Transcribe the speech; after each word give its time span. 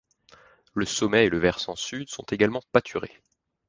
Le 0.73 0.87
sommet 0.87 1.25
et 1.25 1.29
le 1.29 1.37
versant 1.37 1.75
sud 1.75 2.09
sont 2.09 2.23
également 2.31 2.63
pâturés. 2.71 3.21